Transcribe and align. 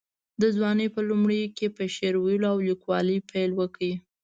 د 0.41 0.43
ځوانۍ 0.55 0.87
په 0.95 1.01
لومړیو 1.09 1.53
کې 1.57 1.65
یې 1.69 1.73
په 1.75 1.83
شعر 1.95 2.15
ویلو 2.19 2.47
او 2.53 2.57
لیکوالۍ 2.69 3.17
پیل 3.29 3.51
وکړ. 3.55 3.81